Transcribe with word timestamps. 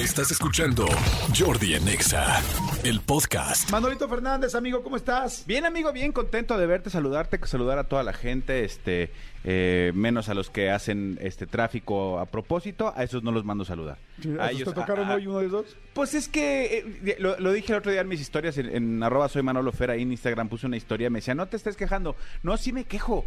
Estás 0.00 0.30
escuchando 0.30 0.86
Jordi 1.38 1.74
en 1.74 1.86
Exa, 1.86 2.40
el 2.84 3.00
podcast. 3.00 3.70
Manolito 3.70 4.08
Fernández, 4.08 4.54
amigo, 4.54 4.82
¿cómo 4.82 4.96
estás? 4.96 5.44
Bien, 5.46 5.66
amigo, 5.66 5.92
bien 5.92 6.12
contento 6.12 6.56
de 6.56 6.66
verte, 6.66 6.88
saludarte, 6.88 7.38
saludar 7.46 7.78
a 7.78 7.84
toda 7.84 8.02
la 8.02 8.12
gente, 8.14 8.64
este, 8.64 9.10
eh, 9.44 9.92
menos 9.94 10.28
a 10.30 10.34
los 10.34 10.48
que 10.48 10.70
hacen 10.70 11.18
este 11.20 11.46
tráfico 11.46 12.18
a 12.18 12.26
propósito, 12.26 12.94
a 12.96 13.02
esos 13.04 13.22
no 13.22 13.30
los 13.30 13.44
mando 13.44 13.64
saludar. 13.66 13.98
¿A 14.38 14.44
A 14.44 14.50
ellos 14.50 14.62
ellos- 14.62 14.74
te 14.74 14.80
tocaron 14.80 15.08
a- 15.08 15.12
a- 15.12 15.16
hoy 15.16 15.26
uno 15.26 15.40
de 15.40 15.48
dos? 15.48 15.66
Pues 15.92 16.14
es 16.14 16.28
que 16.28 16.78
eh, 17.04 17.16
lo, 17.18 17.38
lo 17.38 17.52
dije 17.52 17.72
el 17.72 17.78
otro 17.78 17.92
día 17.92 18.00
en 18.00 18.08
mis 18.08 18.20
historias, 18.22 18.56
en, 18.56 18.74
en 18.74 19.02
arroba 19.02 19.28
soy 19.28 19.42
Manolo 19.42 19.70
Fera, 19.72 19.92
ahí 19.94 20.02
en 20.02 20.12
Instagram 20.12 20.48
puse 20.48 20.66
una 20.66 20.76
historia, 20.78 21.10
me 21.10 21.18
decía, 21.18 21.34
no 21.34 21.46
te 21.46 21.56
estés 21.58 21.76
quejando. 21.76 22.16
No, 22.42 22.56
sí 22.56 22.72
me 22.72 22.84
quejo. 22.84 23.24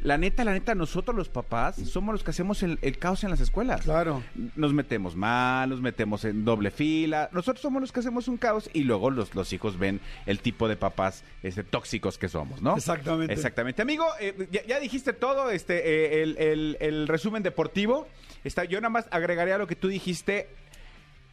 La 0.00 0.16
neta, 0.16 0.44
la 0.44 0.52
neta, 0.52 0.76
nosotros 0.76 1.16
los 1.16 1.28
papás 1.28 1.74
somos 1.76 2.12
los 2.12 2.22
que 2.22 2.30
hacemos 2.30 2.62
el, 2.62 2.78
el 2.82 2.98
caos 2.98 3.24
en 3.24 3.30
las 3.30 3.40
escuelas. 3.40 3.82
Claro. 3.82 4.22
Nos 4.54 4.72
metemos 4.72 5.16
mal, 5.16 5.68
nos 5.70 5.80
metemos 5.80 6.24
en 6.24 6.44
doble 6.44 6.70
fila. 6.70 7.28
Nosotros 7.32 7.60
somos 7.62 7.80
los 7.80 7.90
que 7.90 7.98
hacemos 8.00 8.28
un 8.28 8.36
caos 8.36 8.70
y 8.72 8.84
luego 8.84 9.10
los, 9.10 9.34
los 9.34 9.52
hijos 9.52 9.76
ven 9.76 10.00
el 10.26 10.38
tipo 10.38 10.68
de 10.68 10.76
papás 10.76 11.24
este, 11.42 11.64
tóxicos 11.64 12.16
que 12.16 12.28
somos, 12.28 12.62
¿no? 12.62 12.76
Exactamente. 12.76 13.32
Exactamente. 13.32 13.82
Amigo, 13.82 14.06
eh, 14.20 14.46
ya, 14.52 14.64
ya 14.66 14.78
dijiste 14.78 15.12
todo, 15.12 15.50
este, 15.50 15.78
eh, 15.78 16.22
el, 16.22 16.38
el- 16.38 16.76
el 16.80 17.08
resumen 17.08 17.42
deportivo. 17.42 18.06
Está, 18.44 18.64
yo 18.64 18.80
nada 18.80 18.90
más 18.90 19.08
agregaría 19.10 19.56
a 19.56 19.58
lo 19.58 19.66
que 19.66 19.74
tú 19.74 19.88
dijiste. 19.88 20.48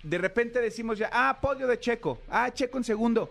De 0.01 0.17
repente 0.17 0.59
decimos 0.59 0.97
ya, 0.97 1.09
ah, 1.13 1.37
podio 1.39 1.67
de 1.67 1.79
Checo. 1.79 2.19
Ah, 2.29 2.49
Checo 2.51 2.77
en 2.79 2.83
segundo. 2.83 3.29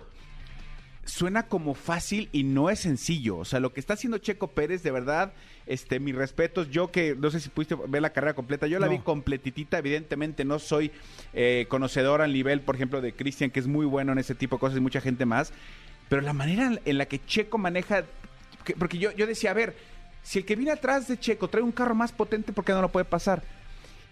Suena 1.06 1.44
como 1.48 1.74
fácil 1.74 2.28
y 2.32 2.44
no 2.44 2.70
es 2.70 2.80
sencillo. 2.80 3.36
O 3.38 3.44
sea, 3.44 3.60
lo 3.60 3.72
que 3.72 3.80
está 3.80 3.94
haciendo 3.94 4.18
Checo 4.18 4.48
Pérez, 4.48 4.82
de 4.82 4.90
verdad, 4.90 5.32
este, 5.66 6.00
mis 6.00 6.14
respetos. 6.14 6.70
Yo 6.70 6.90
que 6.90 7.14
no 7.14 7.30
sé 7.30 7.40
si 7.40 7.50
pudiste 7.50 7.74
ver 7.88 8.00
la 8.02 8.10
carrera 8.12 8.34
completa, 8.34 8.66
yo 8.66 8.78
la 8.78 8.86
No. 8.86 8.92
vi 8.92 8.98
completitita. 9.00 9.78
Evidentemente 9.78 10.44
no 10.44 10.58
soy 10.58 10.90
eh, 11.34 11.66
conocedor 11.68 12.22
al 12.22 12.32
nivel, 12.32 12.60
por 12.62 12.74
ejemplo, 12.76 13.00
de 13.00 13.12
Cristian, 13.12 13.50
que 13.50 13.60
es 13.60 13.66
muy 13.66 13.84
bueno 13.86 14.12
en 14.12 14.18
ese 14.18 14.34
tipo 14.34 14.56
de 14.56 14.60
cosas 14.60 14.78
y 14.78 14.80
mucha 14.80 15.00
gente 15.00 15.26
más. 15.26 15.52
Pero 16.08 16.22
la 16.22 16.32
manera 16.32 16.70
en 16.84 16.98
la 16.98 17.06
que 17.06 17.24
Checo 17.24 17.58
maneja. 17.58 18.04
que- 18.64 18.74
porque 18.74 18.96
yo, 18.98 19.10
yo 19.12 19.26
decía, 19.26 19.50
a 19.50 19.54
ver, 19.54 19.76
si 20.22 20.38
el 20.38 20.46
que 20.46 20.56
viene 20.56 20.70
atrás 20.72 21.06
de 21.06 21.18
Checo 21.18 21.48
trae 21.48 21.62
un 21.62 21.72
carro 21.72 21.94
más 21.94 22.12
potente, 22.12 22.52
¿por 22.54 22.64
qué 22.64 22.72
no 22.72 22.80
lo 22.80 22.88
puede 22.90 23.04
pasar? 23.04 23.42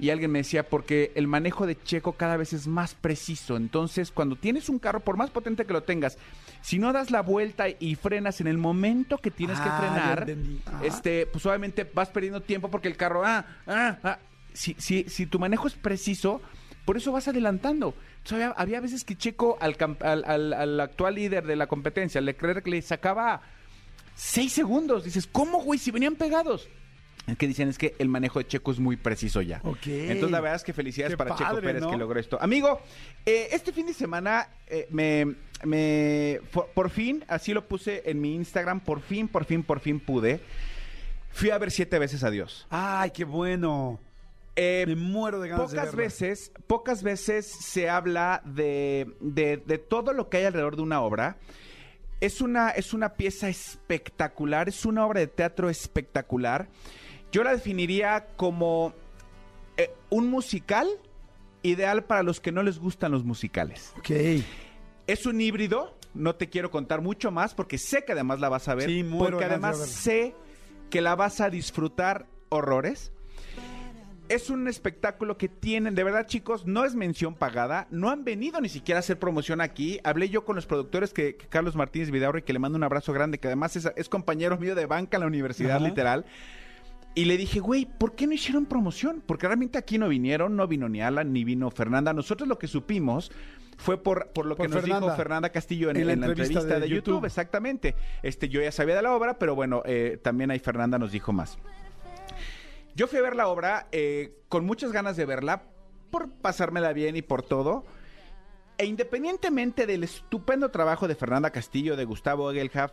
Y 0.03 0.11
alguien 0.11 0.33
me 0.33 0.41
decía, 0.41 0.69
porque 0.69 1.12
el 1.14 1.28
manejo 1.28 1.64
de 1.64 1.81
Checo 1.81 2.14
cada 2.14 2.36
vez 2.36 2.53
es 2.53 2.67
más 2.67 2.95
preciso. 2.97 3.56
Entonces, 3.56 4.11
cuando 4.11 4.34
tienes 4.34 4.69
un 4.69 4.81
carro, 4.81 4.98
por 4.98 5.17
más 5.17 5.31
potente 5.31 5.64
que 5.64 5.72
lo 5.72 5.84
tengas, 5.84 6.19
si 6.61 6.81
no 6.81 6.92
das 6.92 7.12
la 7.12 7.22
vuelta 7.22 7.67
y 7.69 7.94
frenas 7.94 8.41
en 8.41 8.48
el 8.48 8.59
momento 8.59 9.19
que 9.19 9.31
tienes 9.31 9.59
Ah, 9.61 9.62
que 9.62 9.69
ya 9.70 9.78
frenar, 9.78 10.84
este, 10.84 11.27
pues 11.27 11.47
obviamente 11.47 11.84
vas 11.94 12.09
perdiendo 12.11 12.41
tiempo 12.41 12.69
porque 12.69 12.89
el 12.89 12.97
carro, 12.97 13.22
ah, 13.25 13.47
ah, 13.69 13.98
ah. 14.03 14.19
Si, 14.53 14.75
si, 14.78 15.05
si 15.05 15.27
tu 15.27 15.39
manejo 15.39 15.69
es 15.69 15.75
preciso, 15.75 16.42
por 16.84 16.97
eso 16.97 17.12
vas 17.12 17.28
adelantando. 17.28 17.94
Entonces, 18.19 18.33
había, 18.33 18.48
había 18.56 18.81
veces 18.81 19.05
que 19.05 19.14
Checo 19.14 19.56
al, 19.61 19.77
al- 20.00 20.53
al 20.53 20.81
actual 20.81 21.14
líder 21.14 21.47
de 21.47 21.55
la 21.55 21.69
competencia, 21.69 22.20
Leclerc, 22.20 22.66
le 22.66 22.83
sacaba 22.83 23.41
seis 24.16 24.53
segundos. 24.53 25.05
Dices, 25.05 25.28
¿cómo, 25.31 25.62
güey? 25.62 25.78
Si 25.78 25.92
venían 25.92 26.16
pegados. 26.16 26.69
Es 27.27 27.37
que 27.39 27.47
dicen 27.47 27.69
es 27.69 27.78
que 27.78 27.95
el 28.01 28.09
manejo 28.09 28.41
de 28.41 28.47
Checo 28.48 28.73
es 28.73 28.81
muy 28.81 28.97
preciso 28.97 29.42
ya. 29.42 29.61
Ok. 29.65 29.87
Entonces 29.87 30.31
la 30.33 30.41
verdad 30.41 30.56
es 30.56 30.65
que 30.65 30.73
felicidades 30.73 31.12
Qué 31.12 31.17
para 31.17 31.37
Checo 31.37 31.61
Pérez 31.61 31.83
¿no? 31.83 31.91
que 31.91 31.97
logró 31.97 32.19
esto. 32.19 32.37
Amigo, 32.42 32.81
eh, 33.25 33.48
este 33.53 33.73
fin 33.73 33.87
de 33.87 33.95
semana 33.95 34.48
eh, 34.67 34.89
me, 34.91 35.37
me 35.65 36.41
por, 36.53 36.67
por 36.70 36.91
fin, 36.91 37.25
así 37.28 37.53
lo 37.55 37.67
puse 37.69 38.03
en 38.11 38.20
mi 38.20 38.34
Instagram, 38.34 38.81
por 38.81 39.00
fin, 39.00 39.28
por 39.28 39.45
fin, 39.45 39.62
por 39.62 39.78
fin 39.78 40.00
pude. 40.00 40.41
Fui 41.31 41.50
a 41.50 41.59
ver 41.59 41.70
siete 41.70 41.98
veces 41.98 42.25
a 42.25 42.31
Dios. 42.31 42.67
Ay, 42.70 43.11
qué 43.12 43.25
bueno. 43.25 44.00
Eh, 44.56 44.84
Me 44.87 44.97
muero 44.97 45.41
de 45.41 45.48
ganas 45.48 45.70
pocas 45.70 45.95
veces, 45.95 46.53
pocas 46.67 47.03
veces 47.03 47.47
se 47.47 47.89
habla 47.89 48.43
de, 48.45 49.06
de- 49.20 49.56
de 49.65 49.78
todo 49.78 50.12
lo 50.12 50.28
que 50.28 50.39
hay 50.39 50.45
alrededor 50.45 50.77
de 50.77 50.83
una 50.83 51.00
obra. 51.00 51.37
Es 52.20 52.41
una, 52.41 52.70
es 52.70 52.93
una 52.93 53.15
pieza 53.15 53.48
espectacular, 53.48 54.69
es 54.69 54.84
una 54.84 55.06
obra 55.06 55.21
de 55.21 55.27
teatro 55.28 55.71
espectacular. 55.71 56.69
Yo 57.32 57.43
la 57.43 57.53
definiría 57.53 58.26
como 58.37 58.93
eh, 59.78 59.91
un 60.10 60.28
musical 60.28 60.87
ideal 61.62 62.04
para 62.04 62.22
los 62.22 62.41
que 62.41 62.53
no 62.53 62.62
les 62.62 62.78
gustan 62.78 63.10
los 63.10 63.25
musicales. 63.25 63.94
Ok. 63.98 64.10
Es 65.06 65.26
un 65.26 65.41
híbrido, 65.41 65.97
no 66.15 66.34
te 66.34 66.48
quiero 66.48 66.70
contar 66.70 67.00
mucho 67.00 67.31
más 67.31 67.54
porque 67.54 67.78
sé 67.78 68.04
que 68.04 68.12
además 68.12 68.38
la 68.41 68.50
vas 68.50 68.69
a 68.69 68.75
ver. 68.75 68.88
Sí, 68.88 69.04
porque 69.19 69.44
además 69.44 69.78
sé 69.78 70.34
que 70.91 71.00
la 71.00 71.16
vas 71.16 71.41
a 71.41 71.48
disfrutar 71.48 72.26
horrores. 72.50 73.12
Es 74.28 74.50
un 74.50 74.69
espectáculo 74.69 75.37
que 75.37 75.49
tienen, 75.49 75.94
de 75.94 76.04
verdad 76.04 76.26
chicos, 76.26 76.66
no 76.66 76.84
es 76.84 76.94
mención 76.94 77.34
pagada, 77.34 77.87
no 77.91 78.09
han 78.09 78.25
venido 78.25 78.60
ni 78.60 78.69
siquiera 78.69 78.99
a 78.99 79.00
hacer 79.00 79.19
promoción 79.19 79.60
aquí. 79.60 80.00
Hablé 80.04 80.28
yo 80.28 80.44
con 80.44 80.56
los 80.56 80.66
productores, 80.66 81.12
que, 81.12 81.37
que 81.37 81.47
Carlos 81.49 81.76
Martínez 81.76 82.10
Vidaurre, 82.10 82.44
que 82.44 82.53
le 82.53 82.59
mando 82.59 82.76
un 82.76 82.84
abrazo 82.84 83.12
grande, 83.12 83.38
que 83.38 83.49
además 83.49 83.76
es, 83.76 83.91
es 83.97 84.09
compañero 84.09 84.56
mío 84.59 84.75
de 84.75 84.87
banca 84.87 85.16
en 85.16 85.22
la 85.22 85.26
universidad, 85.26 85.76
Ajá. 85.76 85.88
literal. 85.88 86.25
Y 87.15 87.27
le 87.27 87.37
dije, 87.37 87.61
güey, 87.61 87.84
¿por 87.87 88.15
qué 88.15 88.27
no 88.27 88.33
hicieron 88.33 88.65
promoción? 88.65 89.23
Porque 89.27 89.47
realmente 89.47 89.77
aquí 89.78 89.99
no 89.99 90.09
vinieron, 90.09 90.56
no 90.56 90.67
vino 90.67 90.89
ni 90.89 91.03
Alan, 91.03 91.33
ni 91.33 91.45
vino 91.45 91.71
Fernanda. 91.71 92.12
Nosotros 92.15 92.49
lo 92.49 92.59
que 92.59 92.69
supimos 92.69 93.31
fue 93.77 94.03
por, 94.03 94.28
por 94.28 94.47
lo 94.47 94.56
Por 94.56 94.67
que 94.67 94.73
nos 94.73 94.81
Fernanda. 94.81 95.06
dijo 95.06 95.17
Fernanda 95.17 95.50
Castillo 95.50 95.91
en, 95.91 95.97
En 95.97 96.06
la 96.06 96.12
en 96.15 96.21
la 96.21 96.27
entrevista 96.28 96.61
entrevista 96.61 96.75
de 96.81 96.89
de, 96.89 96.95
YouTube. 96.95 97.15
YouTube. 97.15 97.27
Exactamente. 97.27 97.95
Este, 98.23 98.49
yo 98.49 98.62
ya 98.62 98.73
sabía 98.73 98.95
de 98.97 99.03
la 99.03 99.15
obra, 99.15 99.39
pero 99.39 99.55
bueno, 99.55 99.83
eh, 99.84 100.19
también 100.23 100.50
ahí 100.50 100.59
Fernanda 100.59 100.99
nos 100.99 101.12
dijo 101.12 101.33
más. 101.33 101.59
Yo 102.95 103.06
fui 103.06 103.19
a 103.19 103.23
ver 103.23 103.37
la 103.37 103.49
obra 103.49 103.89
eh, 103.93 104.34
con 104.49 104.65
muchas 104.65 104.93
ganas 104.93 105.17
de 105.17 105.27
verla, 105.27 105.65
por 106.11 106.31
pasármela 106.31 106.93
bien 106.93 107.17
y 107.17 107.23
por 107.23 107.43
todo. 107.43 107.84
E 108.79 108.87
independientemente 108.87 109.87
del 109.87 110.05
estupendo 110.05 110.71
trabajo 110.71 111.09
de 111.09 111.15
Fernanda 111.15 111.50
Castillo, 111.50 111.97
de 111.97 112.05
Gustavo 112.05 112.50
Egelhaf, 112.50 112.93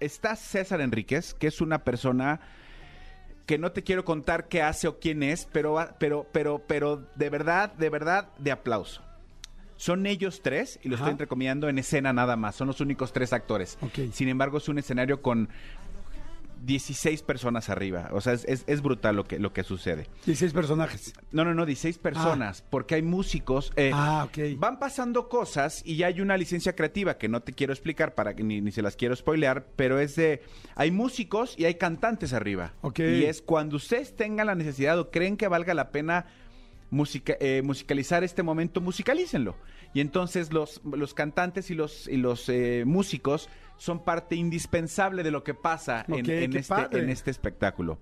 está 0.00 0.36
César 0.36 0.80
Enríquez, 0.80 1.34
que 1.34 1.46
es 1.46 1.60
una 1.60 1.84
persona 1.84 2.40
que 3.46 3.58
no 3.58 3.72
te 3.72 3.82
quiero 3.82 4.04
contar 4.04 4.48
qué 4.48 4.62
hace 4.62 4.88
o 4.88 4.98
quién 4.98 5.22
es, 5.22 5.48
pero, 5.52 5.76
pero, 5.98 6.26
pero, 6.32 6.62
pero 6.66 7.02
de 7.16 7.30
verdad, 7.30 7.72
de 7.74 7.90
verdad, 7.90 8.28
de 8.38 8.52
aplauso. 8.52 9.02
Son 9.76 10.06
ellos 10.06 10.42
tres, 10.42 10.78
y 10.82 10.88
lo 10.88 10.94
Ajá. 10.94 11.04
estoy 11.04 11.12
entrecomillando 11.12 11.68
en 11.68 11.78
escena 11.78 12.12
nada 12.12 12.36
más, 12.36 12.54
son 12.54 12.68
los 12.68 12.80
únicos 12.80 13.12
tres 13.12 13.32
actores. 13.32 13.78
Sin 14.12 14.28
embargo, 14.28 14.58
es 14.58 14.68
un 14.68 14.78
escenario 14.78 15.22
con 15.22 15.48
16 16.64 17.22
personas 17.22 17.68
arriba. 17.68 18.08
O 18.12 18.20
sea, 18.20 18.32
es, 18.32 18.44
es- 18.46 18.64
es 18.66 18.82
brutal 18.82 19.16
lo 19.16 19.24
que, 19.24 19.38
lo 19.38 19.52
que 19.52 19.64
sucede. 19.64 20.06
16 20.26 20.52
personajes. 20.52 21.12
No, 21.30 21.44
no, 21.44 21.54
no, 21.54 21.66
16 21.66 21.98
personas, 21.98 22.62
porque 22.70 22.94
hay 22.96 23.02
músicos. 23.02 23.72
eh, 23.76 23.90
Ah, 23.92 24.24
ok. 24.28 24.58
Van 24.58 24.78
pasando 24.78 25.28
cosas 25.28 25.82
y 25.84 25.96
ya 25.96 26.06
hay 26.06 26.20
una 26.20 26.36
licencia 26.36 26.74
creativa 26.74 27.18
que 27.18 27.28
no 27.28 27.40
te 27.40 27.52
quiero 27.52 27.72
explicar 27.72 28.14
para 28.14 28.34
que 28.34 28.42
ni, 28.44 28.60
ni 28.60 28.70
se 28.72 28.82
las 28.82 28.96
quiero 28.96 29.16
spoilear, 29.16 29.66
pero 29.76 29.98
es 29.98 30.16
de. 30.16 30.42
Hay 30.74 30.90
músicos 30.90 31.54
y 31.58 31.64
hay 31.64 31.74
cantantes 31.74 32.32
arriba. 32.32 32.74
Ok. 32.82 33.00
Y 33.00 33.24
es 33.24 33.42
cuando 33.42 33.76
ustedes 33.76 34.14
tengan 34.16 34.46
la 34.46 34.54
necesidad 34.54 34.98
o 34.98 35.10
creen 35.10 35.36
que 35.36 35.48
valga 35.48 35.74
la 35.74 35.90
pena 35.90 36.26
musica- 36.92 37.36
eh, 37.40 37.62
musicalizar 37.64 38.22
este 38.22 38.44
momento, 38.44 38.80
musicalícenlo. 38.80 39.56
Y 39.94 40.00
entonces 40.00 40.52
los, 40.52 40.80
los 40.84 41.14
cantantes 41.14 41.70
y 41.70 41.74
los, 41.74 42.06
y 42.06 42.18
los 42.18 42.48
eh, 42.48 42.84
músicos 42.86 43.48
son 43.78 44.04
parte 44.04 44.36
indispensable 44.36 45.24
de 45.24 45.30
lo 45.32 45.42
que 45.42 45.54
pasa 45.54 46.04
en- 46.18 46.26
este, 46.58 46.68
en 47.04 47.10
este 47.10 47.30
espectáculo. 47.32 47.98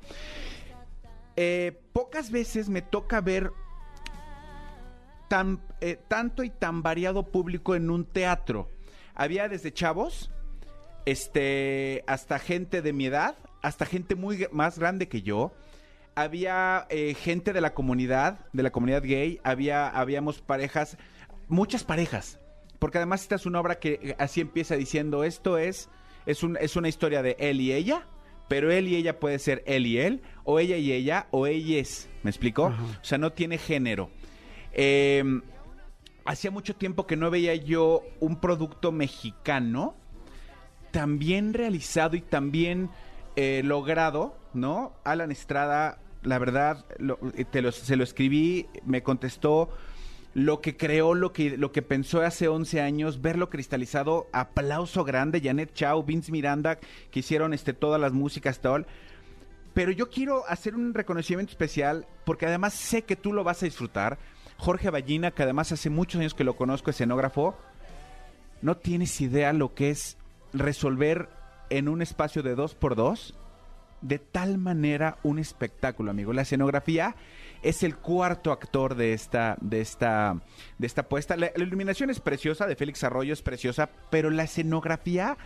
Eh, 1.36 1.80
pocas 1.92 2.30
veces 2.30 2.68
me 2.68 2.82
toca 2.82 3.20
ver 3.22 3.50
tan, 5.28 5.60
eh, 5.80 5.98
tanto 6.08 6.42
y 6.42 6.50
tan 6.50 6.82
variado 6.82 7.22
público 7.30 7.74
en 7.74 7.88
un 7.90 8.04
teatro. 8.04 8.68
Había 9.14 9.48
desde 9.48 9.72
chavos, 9.72 10.30
este, 11.06 12.02
hasta 12.06 12.38
gente 12.38 12.82
de 12.82 12.92
mi 12.92 13.06
edad, 13.06 13.36
hasta 13.62 13.86
gente 13.86 14.14
muy 14.16 14.46
más 14.52 14.78
grande 14.78 15.08
que 15.08 15.22
yo. 15.22 15.52
Había 16.15 16.87
eh, 16.91 17.15
gente 17.15 17.53
de 17.53 17.60
la 17.60 17.72
comunidad, 17.75 18.41
de 18.53 18.62
la 18.62 18.71
comunidad 18.71 19.03
gay. 19.03 19.41
Había, 19.44 19.88
habíamos 19.88 20.41
parejas, 20.41 20.97
muchas 21.49 21.84
parejas. 21.84 22.38
Porque 22.79 22.99
además 22.99 23.23
esta 23.23 23.34
es 23.37 23.46
una 23.46 23.61
obra 23.61 23.79
que 23.79 23.99
eh, 24.02 24.17
así 24.19 24.40
empieza 24.40 24.75
diciendo 24.76 25.23
esto 25.25 25.58
es, 25.58 25.88
es, 26.26 26.43
un- 26.43 26.56
es 26.61 26.76
una 26.76 26.88
historia 26.88 27.23
de 27.23 27.37
él 27.38 27.61
y 27.61 27.73
ella, 27.73 28.06
pero 28.49 28.73
él 28.73 28.88
y 28.88 28.96
ella 28.96 29.19
puede 29.20 29.38
ser 29.38 29.62
él 29.67 29.87
y 29.87 29.99
él, 29.99 30.23
o 30.44 30.58
ella 30.58 30.76
y 30.76 30.93
ella, 30.93 31.26
o 31.31 31.46
ellas. 31.46 32.08
¿Me 32.23 32.31
explicó? 32.31 32.67
Ajá. 32.67 32.82
O 33.00 33.05
sea, 33.05 33.19
no 33.19 33.32
tiene 33.32 33.58
género. 33.58 34.11
Eh, 34.73 35.23
hacía 36.25 36.50
mucho 36.50 36.75
tiempo 36.75 37.06
que 37.06 37.17
no 37.17 37.31
veía 37.31 37.55
yo 37.55 38.02
un 38.20 38.40
producto 38.40 38.93
mexicano 38.93 39.94
tan 40.90 41.19
bien 41.19 41.55
realizado 41.55 42.17
y 42.17 42.20
tan 42.20 42.50
bien 42.50 42.90
eh, 43.37 43.62
logrado, 43.64 44.37
¿no? 44.55 44.93
Alan 45.05 45.31
Estrada, 45.31 45.99
la 46.22 46.38
verdad, 46.38 46.84
lo- 46.99 47.19
eh, 47.37 47.44
te 47.44 47.62
lo- 47.62 47.72
se 47.72 47.96
lo 47.96 48.05
escribí, 48.05 48.67
me 48.84 49.02
contestó 49.02 49.70
lo 50.34 50.61
que 50.61 50.76
creó, 50.76 51.14
lo 51.14 51.32
que, 51.32 51.56
lo 51.56 51.72
que 51.72 51.82
pensó 51.82 52.20
hace 52.20 52.46
11 52.46 52.81
años, 52.81 53.20
verlo 53.20 53.50
cristalizado, 53.50 54.28
aplauso 54.32 55.02
grande, 55.05 55.40
Janet 55.43 55.72
Chao, 55.75 56.02
Vince 56.05 56.31
Miranda, 56.31 56.78
que 57.11 57.20
hicieron 57.20 57.52
este, 57.52 57.72
todas 57.72 58.00
las 58.00 58.12
músicas, 58.12 58.61
todo. 58.61 58.84
Pero 59.75 59.90
yo 59.93 60.08
quiero 60.11 60.44
hacer 60.49 60.75
un 60.75 60.94
reconocimiento 60.94 61.50
especial 61.50 62.06
porque 62.25 62.46
además 62.46 62.75
sé 62.75 63.02
que 63.02 63.17
tú 63.17 63.32
lo 63.32 63.43
vas 63.44 63.62
a 63.62 63.67
disfrutar. 63.67 64.19
Jorge 64.56 64.90
Ballina, 64.90 65.31
que 65.31 65.43
además 65.43 65.72
hace 65.72 65.90
muchos 65.90 66.20
años 66.20 66.34
que 66.34 66.44
lo 66.44 66.55
conozco, 66.56 66.90
escenógrafo, 66.90 67.56
no 68.62 68.76
tienes 68.76 69.20
idea 69.20 69.52
lo 69.52 69.75
que 69.75 69.90
es 69.90 70.17
resolver 70.52 71.28
en 71.70 71.88
un 71.88 72.02
espacio 72.02 72.43
de 72.43 72.55
dos 72.55 72.75
por 72.75 72.94
dos 72.94 73.34
de 74.02 74.19
tal 74.19 74.58
manera 74.58 75.19
un 75.23 75.38
espectáculo, 75.38 76.11
amigo. 76.11 76.32
La 76.32 76.43
escenografía 76.43 77.17
es 77.62 77.82
el 77.82 77.97
cuarto 77.97 78.52
actor 78.52 78.94
de 78.94 79.12
esta, 79.12 79.56
de 79.61 79.81
esta, 79.81 80.41
de 80.79 80.87
esta 80.87 81.08
puesta. 81.08 81.37
La, 81.37 81.50
iluminación 81.56 82.11
es 82.11 82.20
preciosa, 82.20 82.67
de 82.67 82.76
Félix 82.76 83.05
Arroyo 83.05 83.32
es 83.32 83.43
preciosa, 83.43 83.91
pero 84.11 84.31
la 84.31 84.44
escenografía 84.44 85.37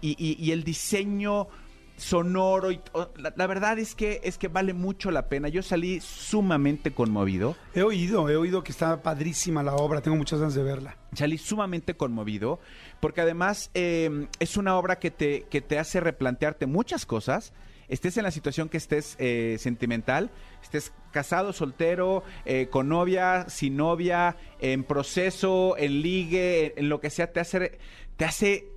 y 0.00 0.52
el 0.52 0.62
diseño 0.62 1.48
sonoro 1.96 2.70
y 2.70 2.80
la, 3.16 3.32
la 3.36 3.46
verdad 3.46 3.78
es 3.78 3.94
que 3.94 4.20
es 4.22 4.38
que 4.38 4.48
vale 4.48 4.74
mucho 4.74 5.10
la 5.10 5.28
pena. 5.28 5.48
Yo 5.48 5.62
salí 5.62 6.00
sumamente 6.00 6.92
conmovido. 6.92 7.56
He 7.74 7.82
oído, 7.82 8.28
he 8.28 8.36
oído 8.36 8.62
que 8.62 8.72
está 8.72 9.02
padrísima 9.02 9.62
la 9.62 9.74
obra. 9.74 10.00
Tengo 10.02 10.16
muchas 10.16 10.40
ganas 10.40 10.54
de 10.54 10.62
verla. 10.62 10.96
salí 11.14 11.38
sumamente 11.38 11.94
conmovido 11.94 12.60
porque 13.00 13.22
además 13.22 13.70
eh, 13.74 14.28
es 14.38 14.56
una 14.56 14.76
obra 14.76 14.98
que 14.98 15.10
te, 15.10 15.42
que 15.50 15.60
te 15.60 15.78
hace 15.78 16.00
replantearte 16.00 16.66
muchas 16.66 17.06
cosas. 17.06 17.52
Estés 17.88 18.16
en 18.16 18.24
la 18.24 18.32
situación 18.32 18.68
que 18.68 18.78
estés 18.78 19.14
eh, 19.20 19.58
sentimental, 19.60 20.32
estés 20.60 20.92
casado, 21.12 21.52
soltero, 21.52 22.24
eh, 22.44 22.66
con 22.68 22.88
novia, 22.88 23.48
sin 23.48 23.76
novia, 23.76 24.36
en 24.58 24.82
proceso, 24.82 25.76
en 25.78 26.02
ligue, 26.02 26.66
en, 26.66 26.72
en 26.84 26.88
lo 26.88 27.00
que 27.00 27.10
sea, 27.10 27.32
te 27.32 27.38
hace, 27.38 27.78
te 28.16 28.24
hace 28.24 28.75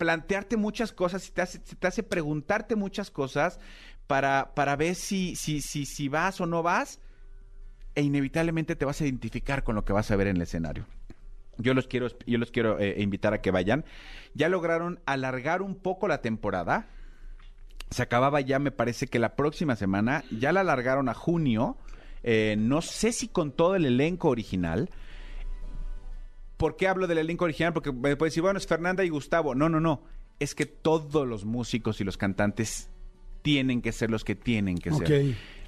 plantearte 0.00 0.56
muchas 0.56 0.92
cosas 0.92 1.28
y 1.28 1.32
te 1.32 1.42
hace, 1.42 1.58
te 1.58 1.86
hace 1.86 2.02
preguntarte 2.02 2.74
muchas 2.74 3.10
cosas 3.10 3.60
para, 4.06 4.54
para 4.54 4.74
ver 4.74 4.94
si, 4.94 5.36
si, 5.36 5.60
si, 5.60 5.84
si 5.84 6.08
vas 6.08 6.40
o 6.40 6.46
no 6.46 6.62
vas 6.62 7.00
e 7.94 8.00
inevitablemente 8.00 8.76
te 8.76 8.86
vas 8.86 8.98
a 9.02 9.04
identificar 9.04 9.62
con 9.62 9.74
lo 9.74 9.84
que 9.84 9.92
vas 9.92 10.10
a 10.10 10.16
ver 10.16 10.28
en 10.28 10.36
el 10.36 10.42
escenario. 10.42 10.86
Yo 11.58 11.74
los 11.74 11.86
quiero, 11.86 12.08
yo 12.26 12.38
los 12.38 12.50
quiero 12.50 12.80
eh, 12.80 12.94
invitar 13.02 13.34
a 13.34 13.42
que 13.42 13.50
vayan. 13.50 13.84
Ya 14.32 14.48
lograron 14.48 15.00
alargar 15.04 15.60
un 15.60 15.74
poco 15.74 16.08
la 16.08 16.22
temporada. 16.22 16.88
Se 17.90 18.02
acababa 18.02 18.40
ya, 18.40 18.58
me 18.58 18.70
parece 18.70 19.06
que 19.06 19.18
la 19.18 19.36
próxima 19.36 19.76
semana. 19.76 20.24
Ya 20.30 20.50
la 20.52 20.60
alargaron 20.60 21.10
a 21.10 21.14
junio. 21.14 21.76
Eh, 22.22 22.56
no 22.58 22.80
sé 22.80 23.12
si 23.12 23.28
con 23.28 23.52
todo 23.52 23.76
el 23.76 23.84
elenco 23.84 24.30
original. 24.30 24.88
¿Por 26.60 26.76
qué 26.76 26.86
hablo 26.88 27.06
del 27.06 27.16
elenco 27.18 27.46
original? 27.46 27.72
Porque 27.72 27.90
me 27.90 28.14
puede 28.16 28.28
decir, 28.28 28.42
bueno, 28.42 28.58
es 28.58 28.66
Fernanda 28.66 29.02
y 29.02 29.08
Gustavo. 29.08 29.54
No, 29.54 29.68
no, 29.70 29.80
no. 29.80 30.02
Es 30.38 30.54
que 30.54 30.66
todos 30.66 31.26
los 31.26 31.44
músicos 31.46 32.00
y 32.00 32.04
los 32.04 32.16
cantantes 32.18 32.90
tienen 33.42 33.80
que 33.80 33.92
ser 33.92 34.10
los 34.10 34.24
que 34.24 34.34
tienen 34.34 34.76
que 34.76 34.90
ser. 34.92 34.98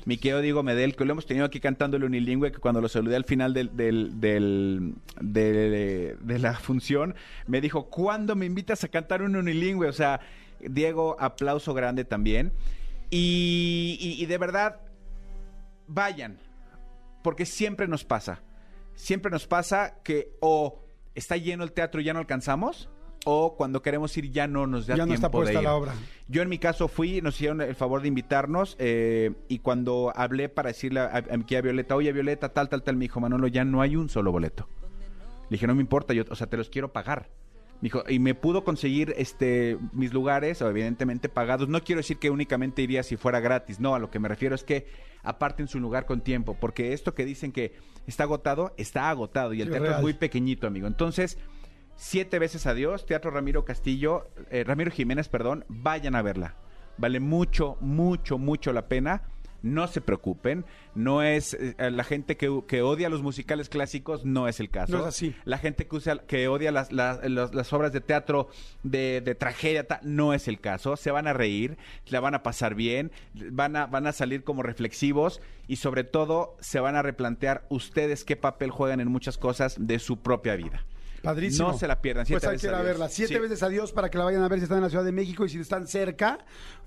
Mi 0.05 0.19
querido 0.19 0.41
Diego 0.43 0.63
Medel, 0.63 0.95
que 0.95 1.05
lo 1.07 1.13
hemos 1.13 1.25
tenido 1.27 1.47
aquí 1.47 1.61
cantando 1.61 1.97
el 1.97 2.05
unilingüe, 2.05 2.53
que 2.53 2.59
cuando 2.59 2.81
lo 2.83 2.89
saludé 2.89 3.17
al 3.17 3.25
final 3.25 3.55
del, 3.55 3.75
del- 3.75 4.21
del- 4.21 4.95
de, 5.21 6.17
de 6.21 6.39
la 6.39 6.55
función, 6.55 7.15
me 7.47 7.61
dijo, 7.63 7.85
¿cuándo 7.89 8.37
me 8.37 8.45
invitas 8.45 8.85
a 8.85 8.89
cantar 8.89 9.23
un 9.23 9.35
unilingüe? 9.37 9.89
O 9.89 9.93
sea, 9.95 10.21
Diego, 10.61 11.17
aplauso 11.19 11.73
grande 11.73 12.05
también. 12.05 12.53
Y, 13.11 13.97
y- 14.01 14.23
y 14.23 14.27
de 14.27 14.39
verdad, 14.39 14.81
vayan, 15.87 16.39
porque 17.23 17.47
siempre 17.47 17.87
nos 17.89 18.05
pasa. 18.05 18.41
Siempre 18.95 19.31
nos 19.31 19.47
pasa 19.47 20.03
que 20.03 20.37
o 20.41 20.81
está 21.15 21.37
lleno 21.37 21.65
el 21.65 21.73
teatro 21.73 22.01
y 22.01 22.05
ya 22.05 22.13
no 22.13 22.21
alcanzamos, 22.21 22.89
o 23.25 23.57
cuando 23.57 23.83
queremos 23.83 24.17
ir 24.17 24.31
ya 24.31 24.47
no 24.49 24.67
nos 24.67 24.87
da 24.87 24.97
Ya 24.97 25.07
no 25.07 25.15
está 25.15 25.29
de 25.29 25.33
puesta 25.33 25.59
ir. 25.59 25.63
la 25.63 25.75
obra. 25.75 25.95
Yo 26.29 26.43
en 26.43 26.49
mi 26.49 26.59
caso 26.59 26.89
fui, 26.89 27.21
nos 27.21 27.35
hicieron 27.35 27.61
el 27.61 27.75
favor 27.75 28.03
de 28.03 28.09
invitarnos 28.09 28.77
eh, 28.79 29.33
y 29.49 29.59
cuando 29.61 30.13
hablé 30.17 30.49
para 30.49 30.69
decirle 30.69 31.01
a, 31.01 31.17
a 31.17 31.23
tía 31.47 31.61
Violeta, 31.61 31.95
oye 31.95 32.13
Violeta, 32.13 32.49
tal, 32.51 32.69
tal, 32.69 32.83
tal, 32.83 32.97
me 32.97 33.05
dijo 33.05 33.21
Manolo, 33.21 33.47
ya 33.49 33.65
no 33.65 33.81
hay 33.81 33.97
un 33.97 34.09
solo 34.09 34.33
boleto. 34.33 34.69
Le 35.51 35.57
dije, 35.57 35.67
no 35.67 35.75
me 35.75 35.83
importa, 35.83 36.15
yo, 36.15 36.25
o 36.31 36.35
sea, 36.35 36.47
te 36.49 36.57
los 36.57 36.71
quiero 36.71 36.93
pagar. 36.93 37.29
Dijo, 37.83 38.05
y 38.09 38.21
me 38.21 38.37
pudo 38.37 38.63
conseguir 38.63 39.13
este 39.19 39.77
mis 39.93 40.15
lugares, 40.15 40.61
evidentemente 40.61 41.29
pagados. 41.29 41.69
No 41.69 41.83
quiero 41.83 41.99
decir 41.99 42.19
que 42.19 42.31
únicamente 42.31 42.81
iría 42.81 43.03
si 43.03 43.17
fuera 43.17 43.41
gratis, 43.41 43.81
no, 43.81 43.97
a 43.97 43.99
lo 43.99 44.09
que 44.09 44.21
me 44.21 44.29
refiero 44.29 44.55
es 44.55 44.63
que 44.63 44.87
aparten 45.25 45.67
su 45.67 45.81
lugar 45.81 46.07
con 46.07 46.21
tiempo, 46.21 46.57
porque 46.59 46.93
esto 46.93 47.15
que 47.15 47.25
dicen 47.25 47.51
que 47.51 47.75
está 48.07 48.23
agotado, 48.23 48.73
está 48.77 49.11
agotado 49.11 49.53
y 49.53 49.63
el 49.63 49.67
Sí, 49.69 49.73
teatro 49.73 49.97
es 49.97 50.01
muy 50.01 50.15
pequeñito, 50.15 50.69
amigo. 50.69 50.87
Entonces, 50.87 51.39
siete 51.97 52.39
veces 52.39 52.67
adiós, 52.67 53.05
Teatro 53.05 53.33
Ramiro 53.33 53.65
Castillo, 53.65 54.31
eh, 54.51 54.63
Ramiro 54.65 54.93
Jiménez, 54.93 55.29
perdón, 55.29 55.65
vayan 55.69 56.15
a 56.15 56.23
verla. 56.23 56.55
Vale 56.99 57.19
mucho, 57.19 57.77
mucho, 57.81 58.39
mucho 58.39 58.73
la 58.73 58.87
pena. 58.87 59.23
No 59.63 59.87
se 59.87 60.01
preocupen, 60.01 60.65
no 60.95 61.23
es 61.23 61.55
eh, 61.55 61.75
la 61.91 62.05
gente 62.05 62.37
que, 62.37 62.63
que 62.67 62.83
odia 62.83 63.09
los 63.09 63.23
musicales 63.23 63.69
clásicos, 63.69 64.25
no 64.25 64.49
es 64.49 64.59
el 64.61 64.71
caso. 64.71 64.93
No 64.93 65.01
es 65.03 65.07
así. 65.07 65.35
La 65.45 65.59
gente 65.59 65.87
que, 65.87 65.97
usa, 65.97 66.19
que 66.19 66.49
odia 66.49 66.73
las, 66.73 66.91
las, 66.93 67.23
las- 67.31 67.55
las 67.55 67.73
obras 67.73 67.93
de 67.93 68.01
teatro 68.01 68.49
de, 68.83 69.21
de 69.21 69.35
tragedia, 69.35 69.87
ta- 69.87 70.01
no 70.03 70.35
es 70.35 70.49
el 70.49 70.61
caso. 70.61 70.97
Se 70.97 71.11
van 71.11 71.27
a 71.29 71.33
reír, 71.33 71.77
la 72.09 72.21
van 72.21 72.35
a 72.35 72.43
pasar 72.43 72.75
bien, 72.75 73.13
van 73.35 73.77
a, 73.77 73.87
van 73.87 74.07
a 74.07 74.13
salir 74.13 74.43
como 74.45 74.63
reflexivos 74.63 75.41
y 75.69 75.77
sobre 75.77 76.05
todo 76.05 76.57
se 76.61 76.81
van 76.81 76.97
a 76.97 77.03
replantear 77.03 77.65
ustedes 77.69 78.25
qué 78.25 78.37
papel 78.37 78.71
juegan 78.71 79.01
en 79.01 79.09
muchas 79.09 79.39
cosas 79.39 79.77
de 79.79 79.99
su 80.01 80.19
propia 80.19 80.57
vida. 80.57 80.85
Padrísimo. 81.23 81.71
No 81.73 81.79
se 81.79 81.87
la 81.87 82.01
pierdan. 82.01 82.27
Siete 82.27 82.41
Pues 82.41 82.49
hay 82.49 82.55
veces 82.57 82.61
que 82.63 82.67
ir 82.69 82.75
a 82.75 82.77
adiós. 82.79 82.87
verla. 82.89 83.09
Siete 83.09 83.35
Sí. 83.35 83.41
veces 83.41 83.63
adiós 83.63 83.93
para 83.93 84.11
que 84.11 84.19
la 84.19 84.25
vayan 84.25 84.43
a 84.43 84.49
ver 84.49 84.59
si 84.59 84.65
están 84.65 84.79
en 84.79 84.85
la 84.85 84.91
Ciudad 84.91 85.05
de 85.05 85.13
México 85.13 85.45
y 85.45 85.49
si 85.49 85.59
están 85.61 85.87
cerca, 85.87 86.39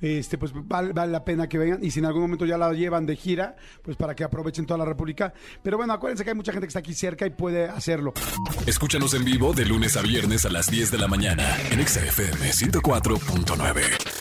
este, 0.01 0.37
pues 0.37 0.51
vale, 0.53 0.93
vale 0.93 1.11
la 1.11 1.23
pena 1.23 1.47
que 1.47 1.57
vengan. 1.57 1.83
Y 1.83 1.91
si 1.91 1.99
en 1.99 2.05
algún 2.05 2.21
momento 2.23 2.45
ya 2.45 2.57
la 2.57 2.71
llevan 2.73 3.05
de 3.05 3.15
gira, 3.15 3.55
pues 3.81 3.95
para 3.97 4.13
que 4.15 4.23
aprovechen 4.23 4.65
toda 4.65 4.77
la 4.77 4.85
República. 4.85 5.33
Pero 5.63 5.77
bueno, 5.77 5.93
acuérdense 5.93 6.23
que 6.23 6.31
hay 6.31 6.35
mucha 6.35 6.51
gente 6.51 6.67
que 6.67 6.69
está 6.69 6.79
aquí 6.79 6.93
cerca 6.93 7.25
y 7.25 7.29
puede 7.31 7.65
hacerlo. 7.65 8.13
Escúchanos 8.67 9.13
en 9.13 9.23
vivo 9.25 9.53
de 9.53 9.65
lunes 9.65 9.95
a 9.97 10.01
viernes 10.01 10.45
a 10.45 10.49
las 10.49 10.67
10 10.69 10.91
de 10.91 10.97
la 10.97 11.07
mañana 11.07 11.57
en 11.71 11.79
Exa 11.79 12.01
FM 12.03 12.51
104.9. 12.51 14.14